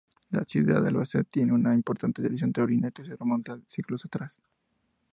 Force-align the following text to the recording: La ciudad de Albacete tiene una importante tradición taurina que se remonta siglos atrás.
La 0.31 0.43
ciudad 0.45 0.81
de 0.81 0.87
Albacete 0.87 1.25
tiene 1.29 1.53
una 1.53 1.75
importante 1.75 2.23
tradición 2.23 2.51
taurina 2.51 2.89
que 2.89 3.05
se 3.05 3.15
remonta 3.15 3.59
siglos 3.67 4.03
atrás. 4.03 4.41